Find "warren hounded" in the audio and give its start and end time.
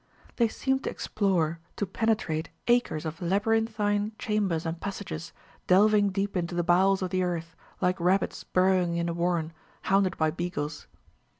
9.13-10.17